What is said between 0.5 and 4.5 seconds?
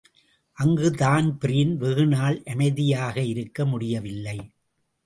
அங்கு தான்பிரீன் வெகுநாள் அமைதியாயிருக்க முடியவில்லை.